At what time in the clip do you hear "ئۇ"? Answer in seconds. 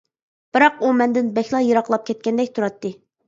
0.81-0.89